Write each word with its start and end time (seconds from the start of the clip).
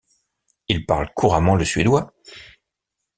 Il 0.67 0.83
parle 0.87 1.13
couramment 1.13 1.53
le 1.55 1.63
suédois. 1.63 2.11